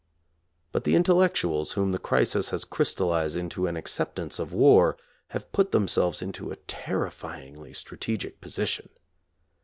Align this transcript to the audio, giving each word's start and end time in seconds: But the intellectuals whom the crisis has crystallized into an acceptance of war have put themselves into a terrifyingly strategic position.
But 0.71 0.83
the 0.83 0.95
intellectuals 0.95 1.73
whom 1.73 1.91
the 1.91 1.99
crisis 1.99 2.49
has 2.49 2.65
crystallized 2.65 3.35
into 3.35 3.67
an 3.67 3.77
acceptance 3.77 4.39
of 4.39 4.51
war 4.51 4.97
have 5.27 5.51
put 5.51 5.71
themselves 5.71 6.23
into 6.23 6.49
a 6.49 6.55
terrifyingly 6.55 7.71
strategic 7.73 8.41
position. 8.41 8.89